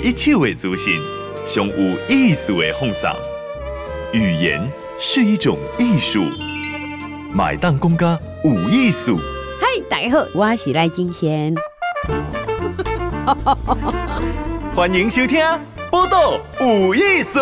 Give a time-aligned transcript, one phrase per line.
[0.00, 1.02] 一切为族型，
[1.44, 3.16] 胸无艺术为奉上。
[4.12, 6.22] 语言是一种艺术，
[7.34, 9.18] 买单公家无艺术。
[9.60, 11.52] 嗨，大家好，我是赖金贤。
[14.72, 15.40] 欢迎收听
[15.90, 17.40] 《报道有艺术》。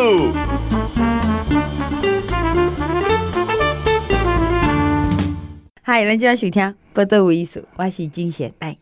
[5.82, 6.62] 嗨，咱就要收听
[6.94, 8.54] 《报道有艺术》，我是金贤。
[8.60, 8.78] 哎，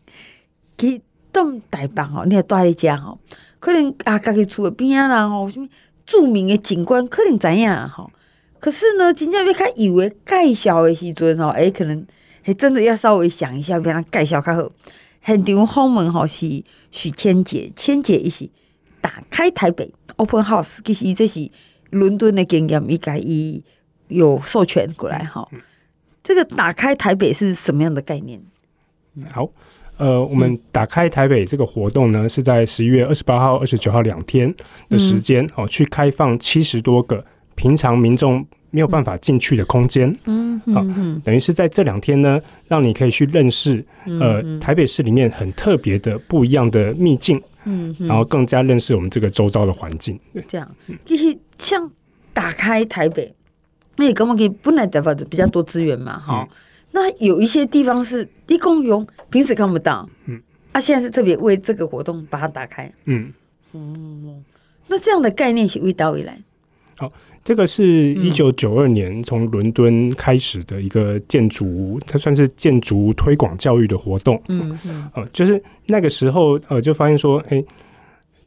[0.77, 1.01] 去
[1.33, 3.19] 东台北吼，你也住喺遮吼。
[3.65, 5.67] 可能啊，家己厝诶边啊人吼，什么
[6.05, 8.11] 著名的景观可能知影吼。
[8.59, 12.05] 可是呢，真正要较有诶介绍诶时阵吼，诶、欸，可能
[12.43, 14.71] 还真的要稍微想一下，俾人介绍较好。
[15.23, 18.47] 现场访问吼是许千姐，千姐伊是
[19.01, 21.49] 打开台北 Open House，其实这是
[21.89, 23.63] 伦敦的经验，伊家伊
[24.09, 25.49] 有授权过来哈。
[26.21, 28.43] 这个打开台北是什么样的概念？
[29.31, 29.49] 好。
[29.97, 34.53] 呃，我们打开台北这个活动呢，是在十一月二十八号、二十九号两天
[34.89, 37.23] 的时间哦，去开放七十多个
[37.55, 40.13] 平常民众没有办法进去的空间。
[40.25, 43.85] 嗯嗯，等于是在这两天呢，让你可以去认识
[44.19, 47.41] 呃台北市里面很特别的不一样的秘境。
[47.63, 50.19] 嗯，然后更加认识我们这个周遭的环境。
[50.47, 50.69] 这样，
[51.03, 51.89] 其实像
[52.31, 53.33] 打开台北，
[53.95, 56.47] 那也根本可以本来的话比较多资源嘛，哈。
[56.95, 63.33] 那有一些地方是一公用，平时看不到，嗯，啊，现在是特别为这个活动把它打开，嗯，
[63.73, 64.41] 嗯，
[64.87, 66.39] 那这样的概念是为到未来？
[66.95, 67.11] 好，
[67.43, 77.61] 这个是一九九二年从伦敦开始的一个建筑，它算是建筑推广教育的活动，嗯嗯，呃，就是那个时候，呃，就发现说，哎，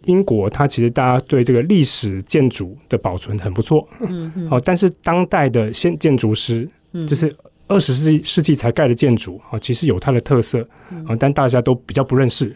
[0.07, 6.67] 英国它其实大家对这个历史建筑的保存很不错，嗯嗯，哦，但是当代的现建筑师，
[7.07, 7.31] 就是。
[7.69, 10.67] 二十世纪世纪才盖的建筑啊，其实有它的特色
[11.07, 12.55] 啊，但大家都比较不认识。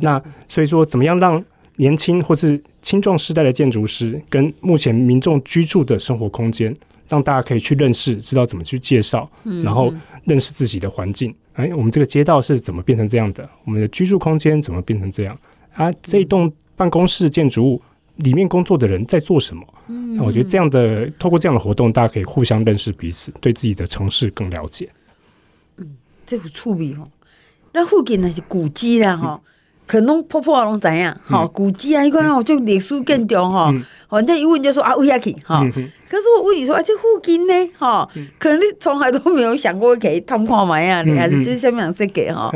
[0.00, 1.42] 那所以说，怎么样让
[1.76, 6.76] 年轻或是青壮世代的建筑师跟目前民众居住的生活空间，
[7.08, 9.30] 让大家可以去认识，知道怎么去介绍，
[9.64, 11.34] 然后认识自己的环境。
[11.54, 13.48] 哎，我们这个街道是怎么变成这样的？
[13.64, 15.38] 我们的居住空间怎么变成这样？
[15.74, 17.82] 啊，这栋办公室建筑物。
[18.18, 19.62] 里面工作的人在做什么？
[19.88, 24.88] 嗯，那我觉得这样的透过这样的活动，大家可以互相认识彼此，对自己的城市更了解。
[25.76, 27.06] 嗯，这有趣味哦。
[27.72, 29.40] 那附近那是古迹啦哈，
[29.86, 31.18] 可能破破拢怎样？
[31.24, 33.72] 哈，古迹啊，你看哦，就历史建筑哈。
[34.08, 35.62] 反正一问就说啊，为啥去哈？
[36.08, 37.52] 可是我问你说啊，这附近呢？
[37.76, 38.08] 哈，
[38.38, 41.02] 可能你从来都没有想过可以探看嘛呀？
[41.02, 42.50] 你还是是什么样设计哈？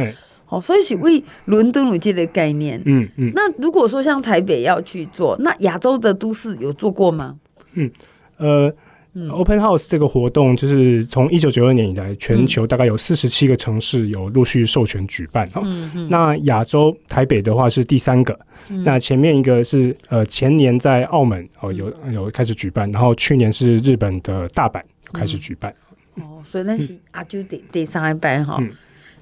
[0.53, 2.79] 哦，所以是为伦敦有这个概念。
[2.85, 3.33] 嗯嗯。
[3.35, 7.39] 那如果说像台北要去做，那亚洲的都市有做过吗？
[7.73, 7.91] 嗯
[8.37, 8.71] 呃、
[9.15, 15.49] 嗯，Open House 这个活动就是从一九九二年以来，全球大概有四十七个城市有陆续授权举办。
[15.55, 16.09] 嗯嗯。
[16.11, 18.39] 那亚洲台北的话是第三个。
[18.69, 18.85] 嗯。
[18.85, 24.83] 那前面一个是呃前年在澳门哦有有开始举办，然后去年是日本的大阪
[25.15, 25.75] 开始举办。
[26.17, 28.63] 嗯、哦，所以那是啊就得得上一班哈。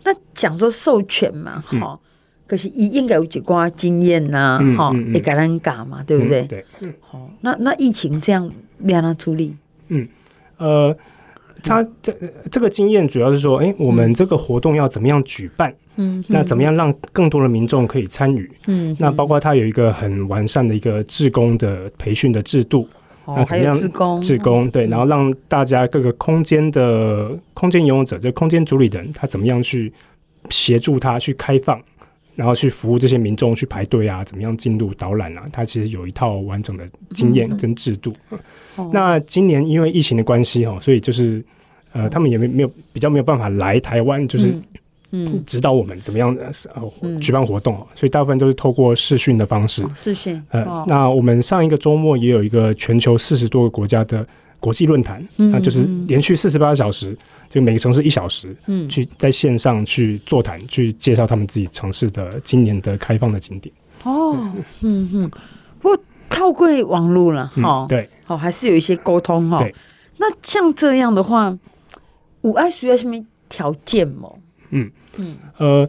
[0.04, 1.98] 那讲说授权嘛，哈、嗯，
[2.46, 6.42] 可是伊应该有几寡经验呐，哈、嗯，也给人讲嘛，对不对？
[6.44, 6.64] 对，
[7.00, 8.50] 好，那那疫情这样
[8.84, 9.56] 让他处理，
[9.88, 10.08] 嗯，
[10.58, 10.96] 呃，
[11.62, 12.14] 他这
[12.50, 15.74] 这个经验主要是说，哎、欸，我们这个活动要怎么样举办？
[15.96, 18.50] 嗯，那怎么样让更多的民众可以参与？
[18.66, 22.88] 嗯，那包括他有一个很完善的一个志工的培训的制度。
[23.36, 23.74] 那怎么样？
[23.74, 29.92] 志工，志工对，然后让大家各个空间的空间拥有者，就空间主理人，他怎么样去
[30.48, 31.80] 协助他去开放，
[32.34, 35.48] 然后去服务这些民众去排队啊，怎么样进入导览啊？
[35.52, 38.12] 他其实有一套完整的经验跟制度。
[38.92, 41.44] 那今年因为疫情的关系哈，所以就是
[41.92, 44.54] 呃，他们也没没有比较没有办法来台湾，就是。
[45.12, 46.36] 嗯，指导我们怎么样
[46.74, 49.84] 呃举办活动，嗯、所以大部分都是透过视讯的方式。
[49.94, 54.24] 视讯，呃，哦、那我们上一个周末也有一个全球四十多个国家的
[54.60, 57.16] 国际论坛，嗯、那就是连续四十八小时，
[57.48, 63.74] 就每个城市一小时，嗯，去在线上去座谈，去介绍他们自己城市的今年的开放的景点。
[64.04, 64.36] 哦，
[64.82, 65.30] 嗯嗯，
[65.80, 65.98] 不过
[66.28, 69.58] 透过网络了，哈、嗯，对，好，还是有一些沟通哈。
[69.58, 69.74] 对，
[70.18, 71.58] 那像这样的话，
[72.42, 73.18] 我爱需要什么
[73.48, 74.30] 条件吗？
[74.70, 74.90] 嗯。
[75.18, 75.36] 嗯。
[75.58, 75.88] 呃，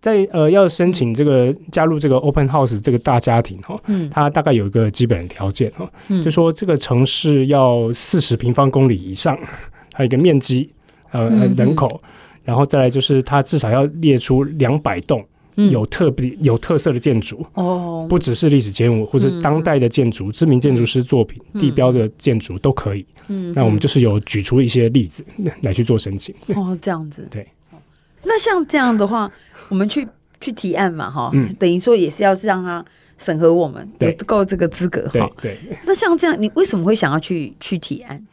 [0.00, 9.34] 在呃要申请这个加入这个 Open House 这个大家庭哈，嗯，它大概有一个基本条件哈，嗯，就说这个城市要四十平方公里以上，
[9.94, 10.70] 还有一个面积
[11.10, 12.02] 呃人口，
[12.42, 15.24] 然后再来就是它至少要列出两百栋
[15.70, 23.06] 有特别有特色的建筑哦，不只是历史建筑或者当代的建筑，知名建筑师作品、地标的建筑都可以。
[23.28, 25.24] 嗯，那我们就是有举出一些例子
[25.62, 26.34] 来去做申请。
[26.56, 27.26] 哦，这样子。
[27.30, 27.46] 对。
[28.24, 29.30] 那像这样的话，
[29.68, 30.06] 我们去
[30.40, 32.84] 去提案嘛，哈，嗯、等于说也是要让他
[33.16, 35.30] 审核我们，对够这个资格哈。
[35.40, 38.26] 对，那像这样，你为什么会想要去去提案？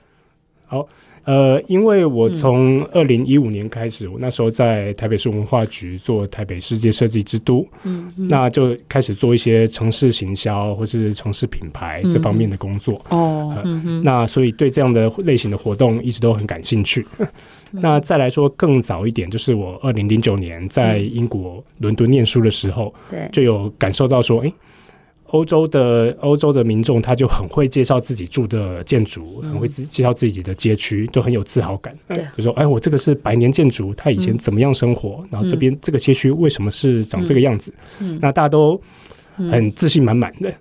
[0.65, 0.87] 好。
[1.23, 12.99] 呃，因为我从二零一五年开始，我那时候在台北市文化局做台北世界设计之都，嗯，那就开始做一些城市行销或是城市品牌这方面的工作。
[13.09, 13.55] 哦，
[14.03, 17.05] 那所以对这样的类型的活动一直都很感兴趣。
[17.71, 24.51] 那再来说更早一点，就是我二零零九年在英国伦敦念书的时候，对，就有感受到说，哎。
[25.31, 31.97] 欧洲的欧洲的民众，他就很会介绍自己住的建筑，很会介绍自己的街区，都很有自豪感。
[32.07, 35.25] 对，就说：“哎，我这个是百年建筑，他以前怎么样生活？
[35.31, 37.73] 然后这边这个街区为什么是长这个样子？”
[38.19, 38.79] 那大家都
[39.37, 40.53] 很自信满满的。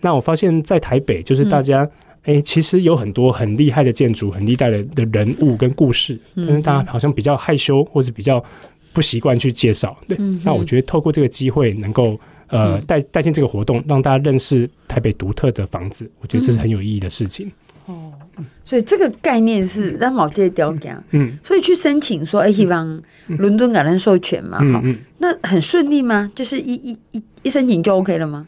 [0.00, 1.88] 那我发现，在台北，就是大家
[2.24, 8.42] 哎，其实有很多很厉害的建筑，很厉害的的人物跟故事，但是大家好像比较害羞，或者比较
[8.92, 9.96] 不习惯去介绍。
[10.08, 12.18] 对，那我觉得透过这个机会，能够。
[12.48, 17.50] 呃，带带进这个活动，让大家认识台北独特的房子，我觉得这是很有意义的事情。
[17.86, 18.12] 哦，
[18.64, 24.82] 所以这个概念是让毛介雕讲，嗯，所以去申请说，哎，希望伦敦感恩授权嘛，哈，
[25.18, 26.30] 那很顺利吗？
[26.34, 28.46] 就是一一一一申请就 OK 了吗？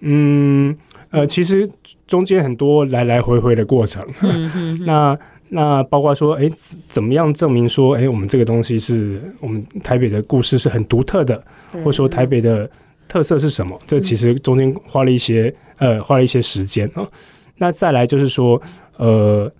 [0.00, 0.74] 嗯，
[1.10, 1.68] 呃，其实
[2.06, 4.02] 中间很多来来回回的过程，
[4.86, 5.18] 那
[5.50, 6.50] 那包括说，哎，
[6.88, 11.42] 怎么样证明说，哎，我们这个东西是我们台北的故事是很独特的，
[11.72, 12.70] 或者说台北的。
[13.08, 13.76] 特色是什么？
[13.86, 17.08] 这其实中间花了一些呃，花了一些时间啊。
[17.56, 18.60] 那再来就是说，
[18.98, 19.50] 呃，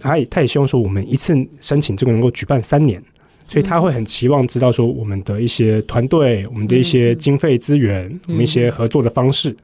[0.00, 3.00] 他也他也希望说，我们一次申请这个能够举办三年，
[3.46, 9.56] 所以他会很期望知道说，我们的一些团队、我们的一些经费资源、我们一些合作的方式。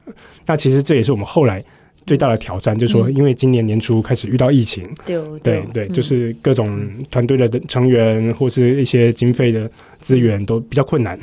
[0.45, 1.61] 那其实这也是我们后来
[2.05, 6.79] 最大的挑战，就是说，因为今年年初开始遇到疫情，对对对，就是各种
[7.11, 9.69] 团队的成员或是一些经费的
[9.99, 11.19] 资源都比较困难。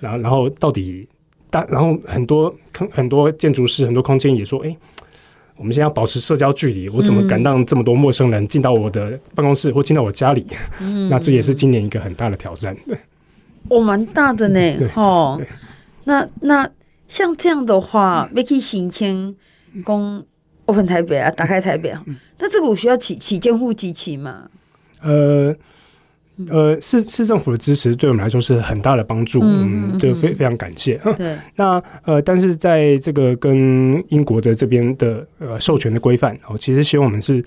[0.00, 1.06] 然后，然后到底。
[1.52, 2.52] 但然后很多
[2.90, 4.74] 很多建筑师很多空间也说，哎，
[5.56, 10.46] 我们现在要保持社交距离，我怎么敢让这么多陌生人进到我的办公室或进到我家里？
[10.80, 12.74] 嗯，那这也是今年一个很大的挑战。
[12.86, 12.96] 对，
[13.68, 15.38] 哦，蛮大的呢，哦。
[16.04, 16.66] 那那
[17.06, 19.36] 像这样的话，要去申请
[19.84, 20.24] 讲
[20.64, 22.02] open 台北啊，打开台北啊，
[22.38, 24.48] 那这个我需要起起监护机器吗？
[25.02, 25.54] 呃。
[26.48, 31.00] 呃，市市政府的支持对我们来说是很大的帮助，嗯，就非非常感谢。
[31.16, 37.44] 对，那呃，但是在这个跟英国的这边的呃授权的规范，哦，其实希望我们是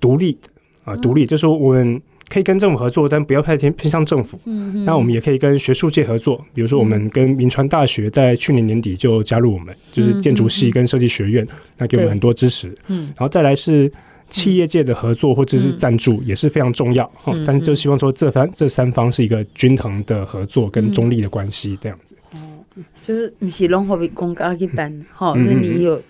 [0.00, 0.48] 独立的
[0.84, 4.38] 啊，独立，就是我们可以跟政府合作，但不要太偏偏向政府。
[4.46, 11.46] 嗯，那我们也可以跟学术界合作，比如说我们跟民传大学在去年年底就加入我们，就是建筑系跟设计学院，
[11.76, 12.68] 那给我们很多支持。
[12.88, 13.90] 嗯，然后再来是。
[14.30, 22.14] 企业界的合作或者是赞助也是非常重要，嗯、但是就希望说这番这三方是一个均衡的合作跟中立的关系这样子。
[22.32, 22.38] 哦、
[22.76, 26.00] 嗯，就是你是拢会公家一般哈，因为你有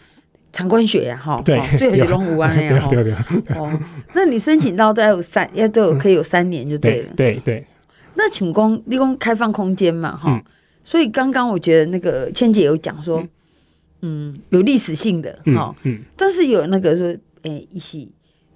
[0.53, 2.89] 参观学呀哈，对，最后是拢五万那样。
[2.89, 3.57] 对对对。
[3.57, 3.79] 哦，
[4.15, 7.09] 那你申请到都要有三，要都有可以有三年就对了。
[7.17, 7.65] 对对。
[8.17, 10.43] 那请公立公开放空间嘛哈，
[10.83, 13.25] 所以刚刚我觉得那个千姐有讲说，
[14.03, 17.17] 嗯，有历史性的哈，嗯，但是有那个说。
[17.49, 18.11] 哎，一起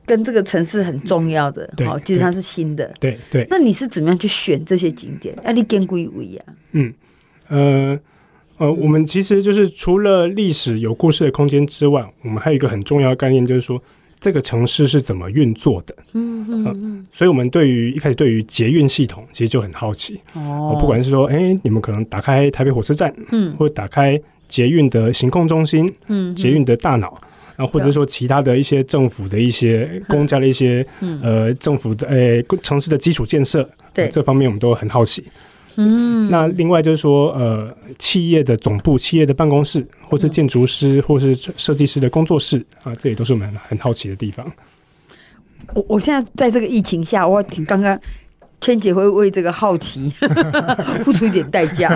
[0.04, 3.46] 跟这个城市很重要的，好，其实它是新的，对对。
[3.48, 5.34] 那你是怎么样去选这些景点？
[5.44, 6.54] 啊，你见归位啊？
[6.72, 6.92] 嗯，
[7.48, 7.98] 呃
[8.58, 13.82] 呃，我们其实就是除了历史有故事的空间之外，我们还有一个很重要的概念，就是说
[14.20, 15.94] 这个城市是怎么运作的。
[16.12, 17.06] 嗯嗯嗯。
[17.12, 20.20] 所以，我们对于一开始对于捷运系统其实就很好奇。
[20.34, 20.76] 哦。
[20.80, 27.20] 不管是说，哎，你们可能打开台北火车站，嗯，或者打开捷运的行控中心，嗯，捷运的大脑。
[27.62, 30.84] 啊，或者说其他的一些政府的一些公家的一些
[31.22, 35.24] 呃政府的呃城市的基础建设，对这方面我们都很好奇。
[35.76, 44.50] 嗯，那另外就是说呃企业的总部、企业的办公室，或是建筑师或是设计师的工作室啊，这也都是我们很好奇的地方。
[45.74, 47.98] 我我现在在这个疫情下，我刚刚。
[48.62, 50.08] 千姐会为这个好奇
[51.02, 51.88] 付出一点代价，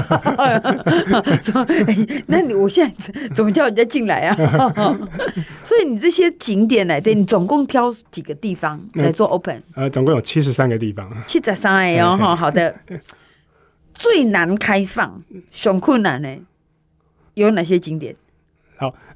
[1.40, 1.96] 说：“哎，
[2.26, 4.34] 那你我现在怎么叫人家进来啊？”
[5.62, 9.62] 所以你这些景点来对，你总共挑几个地方来做 open？
[9.76, 12.74] 呃，总共有七十三个地方，七十三哎哦，好的。
[13.94, 16.36] 最难开放、熊困难呢，
[17.34, 18.14] 有哪些景点？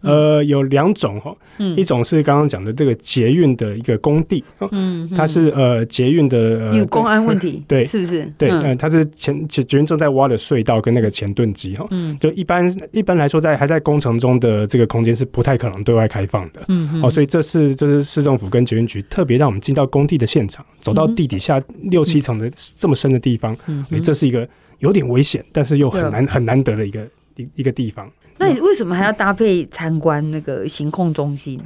[0.02, 1.35] 好，呃，有两种哈，
[1.76, 8.25] 一种是刚刚讲的这个捷运的一个工地，嗯，它是呃捷运的有公安问题，对，是不是？
[8.38, 23.54] 对，嗯它是前捷运正在挖的隧道跟那个前盾机哈，嗯，就一般一般来说，在还在工程中的这个空间是不太可能对外开放的，嗯，哦，所以这是这是市政府跟捷运局特别让我们进到工地的现场，走到地底下六七层的这么深的地方，
[23.88, 28.11] 所以这是一个有点危险，但是又很难很难得的一个一一个地方。
[28.41, 31.61] 那你为什么还要搭配参观那个行控中心？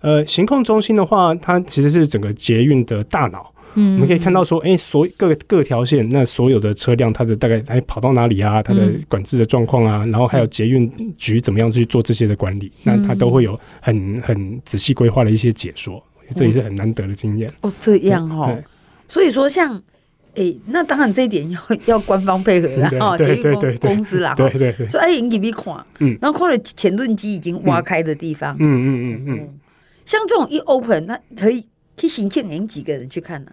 [0.00, 3.50] 呃，行控中心的话，它其实是整个捷运的大脑。
[3.74, 8.62] 嗯，我们可以看到说，哎、欸，所各各条线那所有的车辆，它的大概哎跑到哪里啊？
[8.62, 16.02] 它的管制的状况啊，然后还有捷运局怎么样去做这些的管理，那它都会有很很仔细规划的一些解说，
[16.34, 17.50] 这也是很难得的经验。
[17.62, 18.56] 哦，这样哦，
[19.08, 19.82] 所以说像。
[20.38, 24.48] 哎、欸，那当然这一点要要官方配合啦，哈，捷运公公司啦，哈，
[24.88, 29.48] 所以哎，你给你看，嗯，然后看了前盾机已经挖开的地方，嗯嗯嗯嗯，
[30.04, 31.62] 像这种一 open，那可以
[31.96, 33.50] 可以行进几个人去看呢、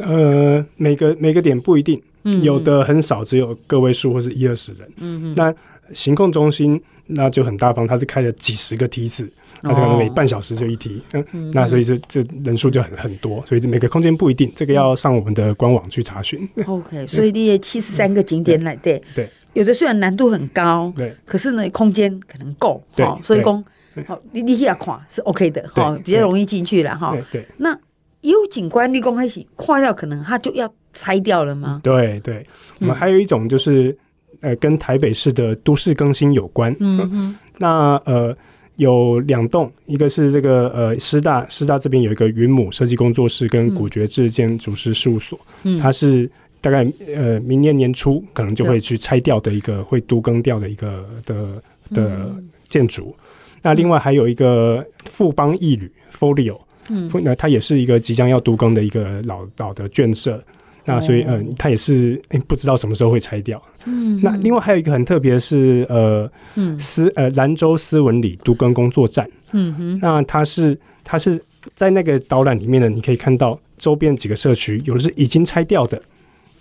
[0.00, 0.04] 啊？
[0.04, 5.54] 呃，每个每个点不一定，嗯，有的很少，只有个位数或是一二十人，嗯嗯，那
[5.94, 9.26] 行控中心那就很大方，它是开了几十个梯次。
[9.68, 16.48] 它可能每半小时就一题，嗯，嗯，那所以这这人数就很很多，所以这每个空间不一定，这个要上我们的官网去查询。
[16.66, 23.64] OK，所以这些七十三个景点来对，对，有的虽然难度很高，对，可是呢空间可能够，对，所以公
[24.06, 27.16] 好你你去看是 OK 的哈，比较容易进去了哈。
[27.32, 27.78] 对，那
[28.20, 31.80] 有景观立公开始坏掉，可能它就要拆掉了吗？
[31.82, 32.46] 对对，
[32.80, 33.96] 我们还有一种就是
[34.40, 38.36] 呃跟台北市的都市更新有关，嗯嗯， 那呃。
[38.76, 46.30] 有两栋，一个是这个呃师大，师大这边有一个云母设计工作室跟古爵志建筑师事务所，嗯，它是
[46.60, 52.34] 大概呃明年年初可能就会去拆掉的一个会都更掉的一个的的
[52.68, 53.60] 建筑，嗯。
[53.62, 60.42] 那另外还有一个富邦艺旅 Folio，嗯，那它也是一个即将要都更的一个老老的眷舍。
[60.86, 63.60] 那所以，嗯、呃，它也是，不知道什么时候会拆掉。
[63.84, 69.28] 嗯，那另外还有一个很特别的是，呃，嗯，斯呃兰州斯文里都更工作站。
[69.52, 71.38] 嗯哼，那它是它是
[71.74, 76.00] 在那个导览里面呢，你可以看到周边几个社区，有的是已经拆掉的。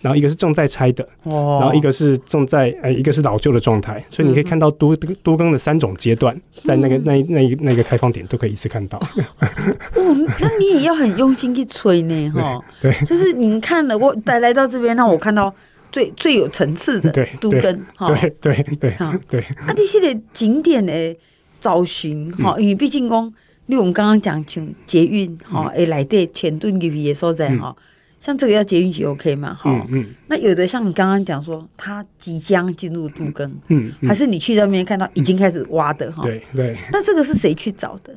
[0.06, 9.00] 然后一个是正在拆的，哦，然后一个是正在，呃，一个是老旧的状态，所以你可以看到都都更的三种阶段，在那个那那那个开放点都可以一次看到。
[9.00, 15.52] 哦，那你也要很用心去吹呢， 哈，对，就是您看了我来来到这边，那我看到
[15.92, 17.62] 最最有层次的都更，
[18.06, 18.98] 对对对对，
[19.28, 19.40] 对。
[19.66, 21.18] 啊，这些的景点的
[21.60, 23.28] 找寻，哈，因为毕竟讲，
[23.66, 27.76] 例如我们刚刚讲像捷运，哈，哎，来的前盾给也说在哈。
[28.26, 29.54] 像这个要捷运局 OK 吗？
[29.54, 36.24] 哈、嗯嗯，那有的像你刚刚讲说，它即将进入杜更，嗯，嗯，还是你去那边看到已经开始挖的哈、嗯？
[36.24, 36.76] 对对。
[36.92, 38.16] 那这个是谁去找的？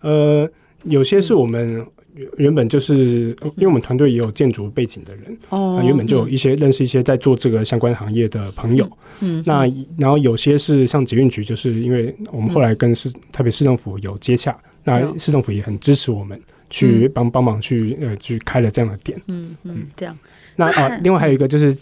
[0.00, 0.50] 呃，
[0.84, 1.86] 有些是我们
[2.38, 8.86] 原本就是，因为我们团队也有建筑背景的人，哦、嗯，原本就有一些认识一些在做这个相关行业的朋友，
[9.20, 14.50] 嗯，嗯，那然后有些是像捷运局，就是因为我们后来跟市台北市政府有接洽，
[14.84, 16.40] 嗯、那市政府也很支持我们。
[16.72, 20.18] 去帮帮忙去呃去开了这样的店，嗯嗯，这样。
[20.56, 21.74] 那啊，另外还有一个就是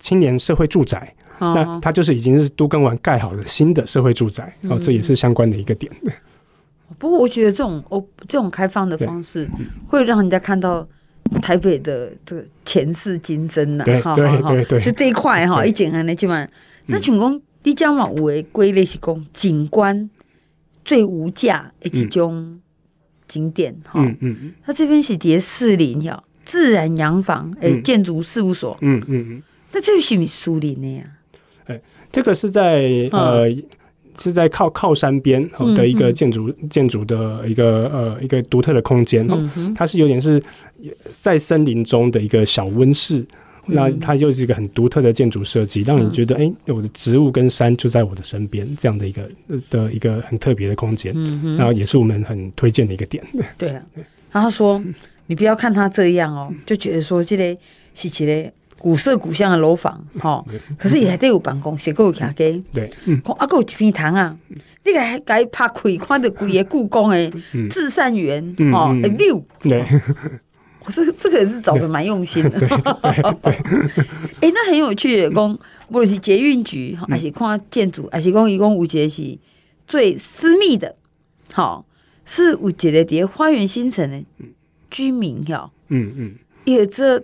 [0.00, 5.90] 青年社会住宅，嗯、那它就是已经是都更完盖好的新的社会住宅，哦、嗯，这也是相关的一个点。
[6.98, 9.48] 不过我觉得这种哦这种开放的方式
[9.86, 10.84] 会让人家看到
[11.40, 16.44] 台北的这个前世今生呐，对对对对，就这一块哈，一简单的就嘛。
[16.86, 20.10] 那请问你讲嘛，有的归类是讲景观
[20.84, 22.60] 最无价的一种。
[23.28, 29.42] 景点哈，嗯嗯，它这边是叠四林哈，自然洋房哎，建筑事务所，嗯嗯嗯，
[29.72, 31.04] 那这是不是树林的呀？
[31.66, 31.80] 哎，
[32.10, 33.44] 这个是在呃，
[34.18, 39.28] 是在靠靠山边的一个建筑建筑的一个呃一个独特的空间，
[39.74, 40.42] 它是有点是
[41.12, 43.24] 在森林中的一个小温室。
[43.68, 49.30] 那它就是一个很独特的建筑设计，让你觉得，哎、欸，我的植物跟山就在我的身边，这样的一个
[49.70, 51.12] 的一个很特别的空间。
[51.14, 53.22] 嗯，然后也是我们很推荐的一个点。
[53.56, 53.82] 对啊，
[54.32, 54.82] 然后说，
[55.26, 57.60] 你不要看它这样哦，就觉得说这个
[57.94, 60.44] 是一个古色古香的楼房，哈，
[60.78, 62.64] 可是也还得有办公室，够有客厅。
[62.72, 64.36] 对，嗯，啊，够有一片堂啊，
[64.84, 67.30] 你该该拍开，看到规个故宫的
[67.68, 69.42] 至善园，哦，view。
[69.60, 69.84] 对。
[70.90, 72.58] 这个这个也是找的蛮用心的，
[74.40, 75.28] 哎， 那很有趣。
[75.30, 79.38] 讲不论是捷运局，还是看建筑，还是讲一共五节是
[79.86, 80.96] 最私密的，
[81.52, 81.84] 好，
[82.24, 84.22] 是五节的叠花园新城的
[84.90, 87.18] 居民，哈，嗯嗯，有这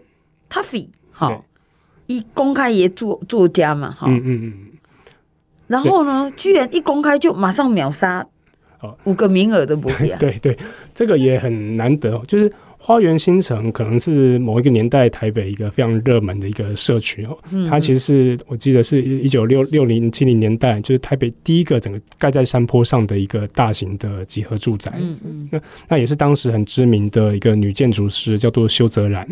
[0.50, 1.44] Tuffy 好，
[2.06, 4.54] 一公开也作作家嘛，哈，嗯嗯嗯，
[5.66, 8.26] 然后呢，居然一公开就马上秒杀，
[9.04, 10.56] 五个名额都不一样，对对，
[10.94, 12.50] 这个也很难得哦，就是。
[12.86, 17.34] 花园新城可能是某一个年代台北一个非常热门的一个社区哦，
[17.66, 24.92] 它其实是我记得是一九六六零七零年代，就是台北第一个整个盖在山坡上的一个大型的集合住宅。
[25.50, 29.26] 那那也是当时很知名的一个女建筑师，叫做修泽然。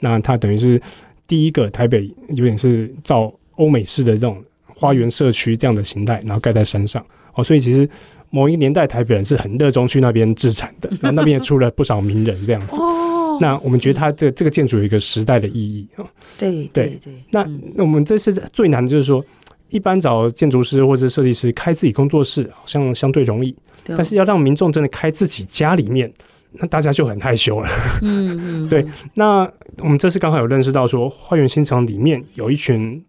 [0.00, 0.82] 那她等于是
[1.28, 7.06] 第一个台北有点是照欧美式的这种花园社区这样的形态，然后盖在山上。
[7.34, 7.88] 哦，所以其实
[8.36, 12.76] 某一个年代台北人是很热衷去那边置产的， 那那边也出了不少名人这样子。
[12.76, 16.04] 哦，那我们觉得它的这个建筑有一个时代的意义啊。
[16.38, 17.14] 对对对。
[17.30, 19.24] 那那我们这次最难的就是说，
[19.70, 26.12] 一般找建筑师或者设计师开自己工作室，好像相对容易，但是要让民众真的开自己家里面。
[26.58, 27.68] 那大家就很害羞了。
[28.02, 28.86] 嗯嗯， 对。
[29.14, 33.02] 那我们这次刚好有认识到说，花园新城里面有一群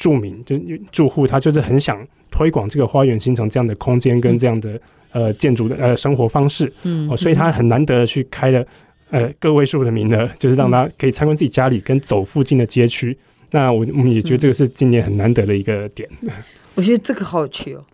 [0.00, 0.56] 住民，就
[0.90, 4.80] 住户，他就是很想推广这个花园新城这样的空间跟这样的
[5.12, 6.72] 呃建筑的呃生活方式。
[6.84, 8.66] 嗯，哦，所以他很难得的去开了
[9.10, 13.16] 呃个位数的名额，就是让他可以参观自己家里跟走附近的街区。
[13.50, 16.08] 那我我们也觉得这个是今年很难得的一个点。
[16.74, 17.84] 我觉得这个好有趣哦。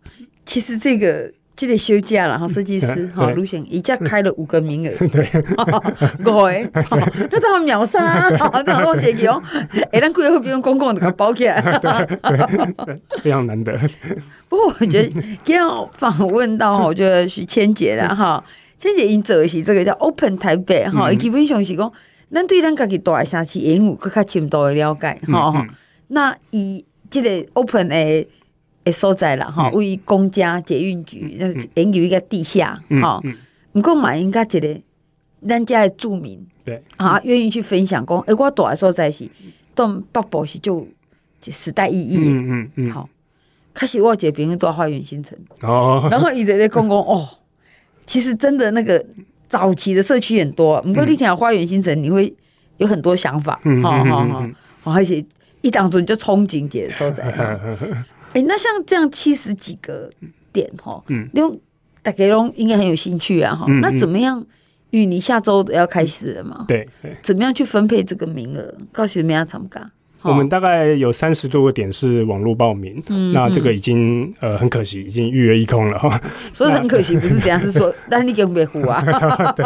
[0.45, 1.33] 其实这个。
[1.57, 5.25] 记得休假了哈，设计师哈，卢贤一家开了五个名额， 对，
[6.23, 6.71] 对，
[7.33, 8.29] 那他们秒杀，
[8.67, 9.43] 那我点用，
[9.91, 11.63] 哎，咱贵会不用公共的给包起来，
[13.23, 13.73] 非常难得。
[14.51, 18.45] 不过我觉得今天访问到，我觉得是千姐的哈，
[18.79, 21.91] 千姐因做的是这个叫 Open 台北哈，基本上是讲，
[22.31, 25.67] 咱对咱家己大城市业务更加深度的了解哈。
[26.09, 28.29] 那以这个 Open 诶。
[28.87, 33.21] 诶，所在了哈，为公家捷运局，那研究一个地下哈，
[33.73, 34.81] 不过嘛，应该觉得
[35.47, 36.81] 咱家的住民对。
[36.97, 39.29] 啊，愿意去分享讲，诶，我住的所在是
[39.75, 40.87] 东北部是就
[41.43, 43.09] 时代意义，嗯嗯嗯，好，
[43.75, 47.29] 开始我这边住花园新城哦， 然后伊直在讲讲哦，
[48.07, 49.05] 其实真的那个
[49.49, 52.33] 早期的社区很多，不过你听花园新城，你会
[52.77, 54.25] 有很多想法，哈哈
[54.85, 55.25] 哈，而且
[55.63, 57.25] 一当中就憧憬这所在。
[58.37, 60.11] 哎、欸，那像这样七十几个
[60.53, 61.59] 点哈，嗯，用
[62.03, 63.65] 大家拢应该很有兴趣啊哈。
[63.67, 64.45] 嗯嗯、那怎么样？
[64.91, 68.75] 因为你下周要开始了嘛，对，对怎么样去分配这个名额？
[68.93, 69.91] 告诉你们要怎么干？
[70.23, 76.21] 我们大概有三十多个点是网络报名，嗯，那这个已经呃很可惜，已经预约一空了哈。
[76.53, 79.03] 所以很可惜，不是这样，是说，但 你给别户啊。
[79.57, 79.65] 对。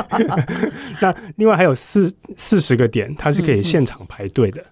[1.00, 4.60] 那另外还有四四十个点，它是可以现场排队的。
[4.60, 4.64] 嗯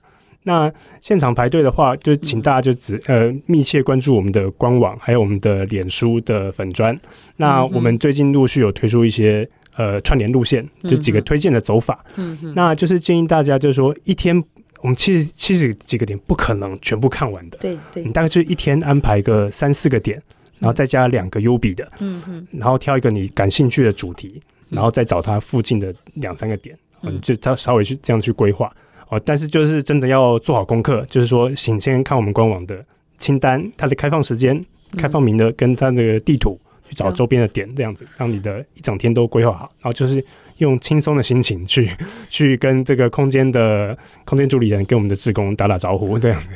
[0.48, 6.98] 那现场排队的话，就请大家就只呃密切关注我们的官网，还有我们的脸书的粉砖。
[7.36, 12.02] 那我们最近陆续有推出一些呃串联路线，就几个推荐的走法。
[12.16, 12.54] 嗯嗯。
[12.56, 14.42] 那就是建议大家，就是说一天
[14.80, 17.58] 我们七十七十几个点不可能全部看完的。
[17.58, 18.02] 对对。
[18.02, 20.16] 你大概就一天安排个三四个点，
[20.60, 21.86] 然后再加两个优比的。
[21.98, 22.46] 嗯嗯。
[22.52, 28.72] 然后挑一个你感兴趣的主题，然后再找它附近的两三个点，嗯，就稍稍微去这样去规划。
[29.10, 32.84] 哦，但是就是真的要做好功课，就是说，请先看我们官网的
[33.18, 34.62] 清单，它的开放时间、
[34.98, 39.70] 开放名额跟它那个地图，去找周边的点，这样子，让你的一整天都规划好。
[39.80, 40.22] 然后就是
[40.58, 41.90] 用轻松的心情去
[42.28, 46.48] 去跟这个空间的空间助理人跟我们的志工打打招呼，这样子。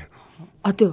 [0.60, 0.90] 啊，对，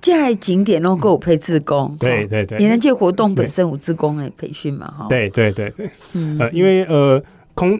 [0.00, 4.86] 这景点都够配志工，对对对，你能借活动本身有志工来培训嘛？
[4.96, 7.20] 哈，对对对对，嗯，呃，因为呃
[7.54, 7.76] 空。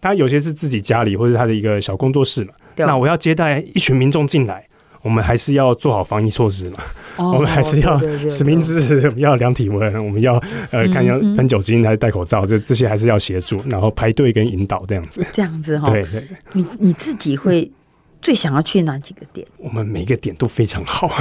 [0.00, 4.66] 他有些是自己家里或者他的一个小工作室嘛，那我要接待一群民众进来，
[5.02, 6.78] 我们还是要做好防疫措施嘛，
[7.16, 7.98] 哦、 我们还是要
[8.30, 17.70] 实名制， 我们要量体温，我们要呃看要喷酒精还是戴口罩，这这些还是要协助，然后排队跟引导这样子，这样子哈，对对，你你自己会。
[18.20, 19.46] 最想要去哪几个点？
[19.58, 21.08] 我们每个点都非常好。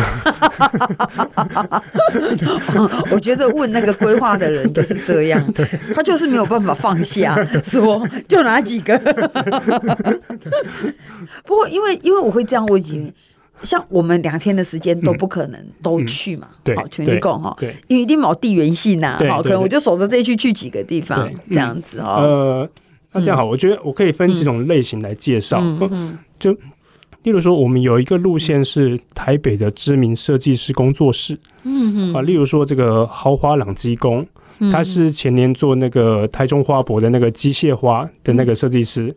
[3.12, 5.66] 我觉得问那个规划的人就是这样，对。
[5.94, 8.98] 他就是没有办法放下，说就哪几个。
[11.46, 13.14] 不过，因为因为我会这样问，因为
[13.64, 16.74] 像我们两天的时间都不可能都去嘛，嗯。
[16.74, 22.22] 嗯、好，全力共哈，对，因为一定冇地缘性呐，好，可能我就守着这一区去几个地方，这样子哈。
[22.22, 22.70] 呃，
[23.14, 25.62] 那这样好，我觉得我可以分几种类型来介绍，
[26.40, 26.58] 就。
[27.28, 32.14] 例如说，我们有一个路线是台北的知名设计师工作室，嗯嗯。
[32.14, 34.26] 啊，例如说这个豪华朗基工，
[34.72, 39.14] 他是前年做那个台中花博的那个机械花的那个设计师，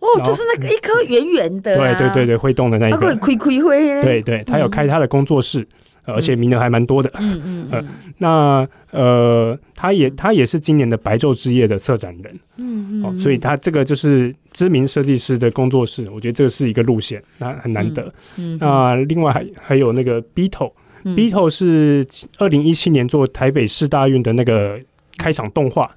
[0.00, 5.64] 哦，就是那个一颗圆圆的，对对对对，会动的那一个，会亏亏灰，对对，他有开他的工作室。
[6.04, 7.84] 而且名额还蛮多的，嗯 嗯，呃，
[8.18, 18.12] 那呃，他也他也是今年的白昼之夜的策展人，嗯嗯，所以他这个就是知名设计师的工作室，我觉得这个是一个路线，那很难得。
[18.36, 22.04] 嗯，那另外还还有那个 Beetle，Beetle 是
[22.38, 24.78] 二零一七年做台北市大运的那个
[25.18, 25.88] 开场动画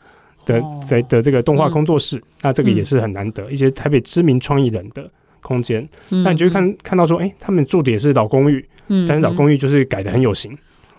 [0.46, 5.10] 的的的这个动画工作室，那这个也是很难得，一些台北知名创意人的
[5.42, 5.88] 空间。
[6.10, 8.64] 那你就会看看到说，哎，他们住的也是老公寓。
[8.88, 10.52] 嗯，但是老公寓就是改的很有型，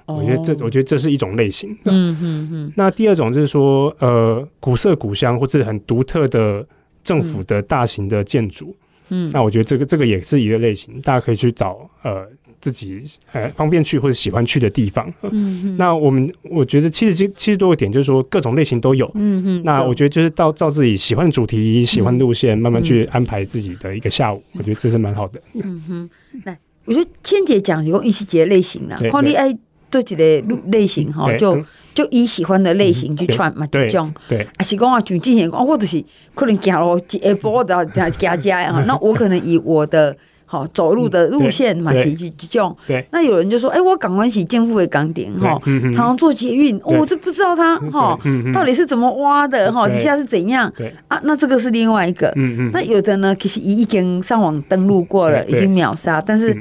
[0.07, 1.71] 嗯、我觉得这我觉得这是一种类型。
[1.85, 2.73] 嗯嗯嗯。
[2.77, 6.67] 那第二种就是说，呃，古色古香或者很独特的
[7.03, 8.75] 政府的大型的建筑。
[9.09, 9.31] 嗯。
[9.33, 12.27] 那我觉得这个这个也是一个类型，大家可以去找呃
[12.61, 13.01] 自己
[13.33, 15.13] 呃方便去或者喜欢去的地方。
[15.23, 19.09] 嗯，那我们我觉得七十七十多个点，就是说各种类型都有。
[19.15, 25.41] 嗯嗯，那我觉得就是到照自己喜欢的主题、喜欢的路线，慢慢去安排自己的一个下午，我觉得这是蛮好的。
[25.55, 26.11] 嗯哼，
[26.45, 29.57] 那我觉得千姐讲一个一系列类型啦，看你爱
[29.91, 31.59] 做几个路类型哈，就
[31.95, 34.43] 就以喜欢的类型去串嘛，这种对。
[34.57, 36.03] 啊，是讲啊，就之前讲，我就是
[36.35, 40.17] 可能行路一波的 加加加呀， 那我可能以我的。
[40.49, 42.75] 好走路的路线嘛，这这这种。
[43.11, 45.61] 那有人就说：“哎，我港湾是建复的港点哈，
[45.93, 48.17] 常常坐捷运，我就不知道它哈
[48.55, 50.73] 到底是怎么挖的哈，底下是怎样？
[51.09, 52.33] 啊，那这个是另外一个。
[52.73, 56.21] 那有的呢，其实已经上网登录过了，已经秒杀。
[56.21, 56.57] 但是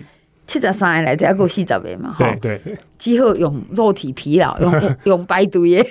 [0.48, 2.36] 七十三来的要够细找呗嘛哈。
[2.42, 2.78] 对对。
[2.98, 4.74] 之后用肉体疲劳，用
[5.06, 5.86] 用排队耶，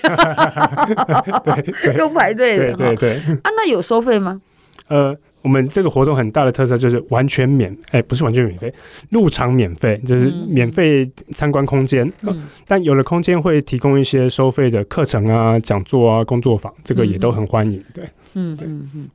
[1.97, 2.73] 用排队的。
[2.75, 3.17] 对对。
[3.17, 4.41] 啊，那有收费吗？
[4.89, 5.17] 呃。
[5.45, 8.73] 我们这个活动很大的特色就是完全免，哎，不是完全免费，
[9.11, 12.11] 入场免费，就是免费参观空间。
[12.23, 17.79] 嗯，但有了空间会提供一些收费的课程啊、讲座啊、工作坊，这个也都很欢迎。
[17.93, 19.07] 对，嗯嗯嗯。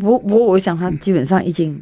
[0.00, 1.78] 我我我想他基本上已经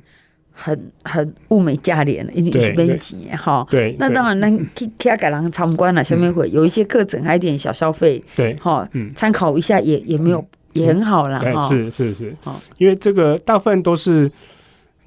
[0.53, 3.67] 很很物美价廉了，已经是没几年哈。
[3.71, 3.97] 对。
[3.99, 8.23] 那当然，那其他改良参观了，下面会有一些课程，还有点小消费。
[8.37, 8.55] 对。
[8.57, 10.47] 哈，嗯，参考一下也也没有。
[10.75, 12.37] 也很好啦，对，是是是，
[12.79, 14.33] 因为这个大部分都是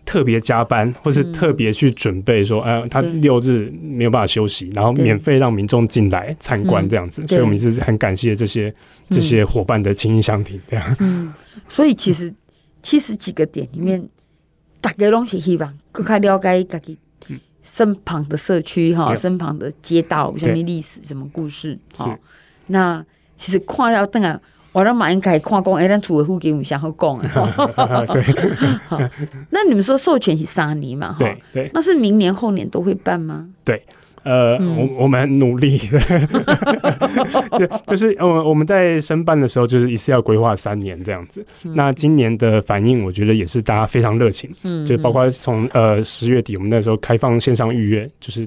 [0.05, 8.71] 特别加班，或是特别去准备说，哎，他六日没有办法休息，然后免费让民众进来参观这样子，所以我们是很感谢这些
[9.09, 10.95] 这些伙伴的情义相挺这样。
[10.99, 11.33] 嗯，
[11.67, 12.31] 所以其实
[12.83, 14.07] 七十几个点里面，
[14.85, 16.95] 大家都是希望更加了解自己
[17.63, 21.75] 身旁的社区哈，身旁的街道什么历史、什么故事。
[21.97, 22.15] 哈，
[22.67, 23.03] 那
[23.35, 24.39] 其实看了等下。
[24.71, 28.05] 我让马英凯看讲，哎，咱厝的附近有啥好讲啊？
[28.11, 28.21] 对，
[28.89, 28.99] 好。
[29.49, 31.15] 那你们说授权是三年嘛？
[31.17, 31.71] 对对。
[31.73, 33.47] 那是明年后年都会办吗？
[33.63, 33.81] 对，
[34.25, 35.99] 呃，我我们很努力的，
[37.57, 41.45] 就就是呃，我们在申办的时候，就是一次要规划三年这样子。
[41.63, 48.45] 那今年的反应，我觉得也是大家非常热情，嗯，就包括从呃十月底，我们那时候开放线上预约，就是。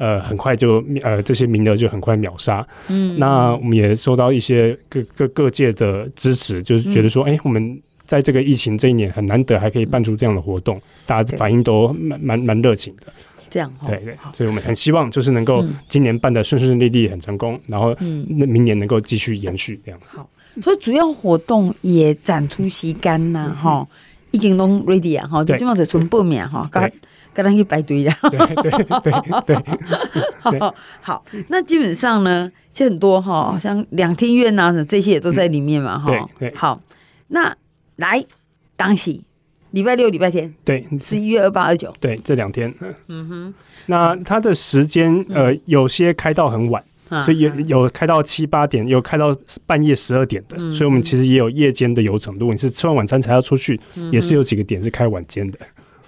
[0.00, 2.66] 呃，很快就呃，这些名额就很快秒杀。
[2.88, 13.12] 嗯，那我们也收到一些各各各界的支持，就是觉得说，哎、嗯，我们在这个疫情这一年很难得，还可以办出这样的活动，大家反应都蛮蛮蛮热情的。
[13.50, 17.94] 这样，对对，所以我们很希望就是能够今年办的顺顺利利，很成功，然后
[18.28, 20.16] 那明年能够继续延续这样子。
[20.16, 20.30] 好，
[20.62, 23.86] 所以主要活动也展出时间呐，哈，
[24.30, 26.62] 已经都 ready 啊，哈，就基本上就纯报名哈，
[27.32, 28.70] 跟他去排队呀，对对
[29.02, 29.56] 对
[30.50, 36.80] 对， 好，好，那基本上呢，其实很多哈，像两天院呐，这些也都在里面嘛，哈，对，好，
[37.28, 37.56] 那
[37.96, 38.24] 来
[38.76, 39.20] 当时
[39.72, 42.72] 礼拜六、礼拜天，对，十一月二八、二九，对，这两天，
[43.08, 43.28] 嗯。
[43.28, 43.54] 哼，
[43.86, 46.82] 那它的时间呃，有些开到很晚，
[47.24, 53.80] 所以有有开到七八点，有开到半夜十二点的，所以我们其实也有夜间的游程，如果你是吃完晚餐才要出去，
[54.10, 55.58] 也是有几个点是开晚间的。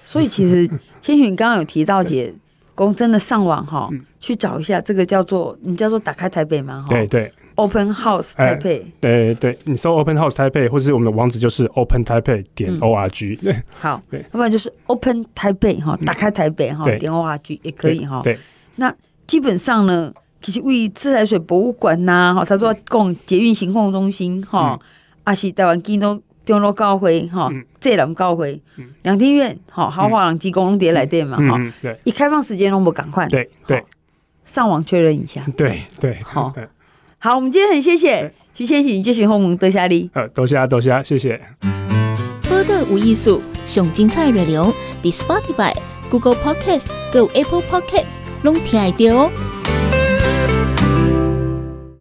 [0.03, 0.67] 所以其实
[1.01, 2.35] 千寻，你刚刚有提到，姐
[2.75, 6.85] 公真的上网哈，去找一下这个叫做你叫做打开台北吗？
[6.89, 7.31] 对对
[7.63, 8.85] ，Open House 台北。
[9.01, 13.41] 对对，你搜 Open House 台北，或者是我们的网址就是 Open 台北点 org。
[13.41, 18.21] 对，好，对，要不然就是 Open 台北哈，打开台北哈点 org 也可以哈。
[18.23, 18.39] 对，
[18.77, 18.95] 那
[19.27, 24.79] 基本上呢，其实为自来水博物馆呐，哈，他说供捷运行控中心哈，
[25.25, 27.51] 阿是台湾基督中路高会哈。
[27.81, 28.63] 这两教会，
[29.03, 33.85] 两厅院，哈豪华朗机公碟来电嘛，哈，对，一开放时间都不赶快，对对，
[34.45, 36.55] 上网确认一下，对对，好，
[37.25, 41.41] 好，我们今天很谢谢徐千寻接续访问，多谢你，呃，多谢多谢，谢谢。
[42.49, 45.73] 播的无艺术，上精彩内容，The Spotify、
[46.11, 49.31] Google Podcast、Go Apple Podcasts，拢听得到哦。